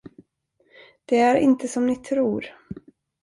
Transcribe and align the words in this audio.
Det 1.05 1.17
är 1.19 1.35
inte 1.35 1.67
som 1.67 1.85
ni 1.87 1.95
tror. 1.95 2.45